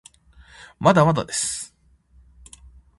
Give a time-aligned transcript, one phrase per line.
[0.79, 1.75] まだまだです